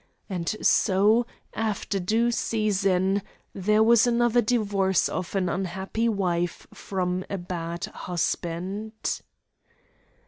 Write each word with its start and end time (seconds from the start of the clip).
And 0.27 0.49
so, 0.65 1.27
after 1.53 1.99
due 1.99 2.31
season, 2.31 3.21
there 3.53 3.83
was 3.83 4.07
another 4.07 4.41
divorce 4.41 5.07
of 5.07 5.35
an 5.35 5.47
unhappy 5.47 6.09
wife 6.09 6.65
from 6.73 7.23
a 7.29 7.37
bad 7.37 7.85
husband. 7.85 9.21